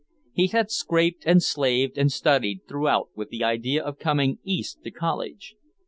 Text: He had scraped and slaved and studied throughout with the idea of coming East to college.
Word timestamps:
He 0.33 0.47
had 0.47 0.71
scraped 0.71 1.25
and 1.27 1.43
slaved 1.43 1.95
and 1.95 2.11
studied 2.11 2.61
throughout 2.67 3.09
with 3.15 3.29
the 3.29 3.43
idea 3.43 3.83
of 3.83 3.99
coming 3.99 4.39
East 4.43 4.83
to 4.83 4.89
college. 4.89 5.53